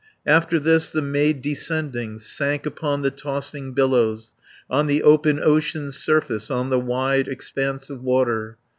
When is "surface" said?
5.95-6.49